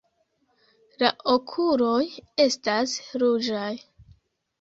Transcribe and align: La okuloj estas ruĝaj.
La 1.03 1.11
okuloj 1.33 1.99
estas 2.47 2.95
ruĝaj. 3.25 3.69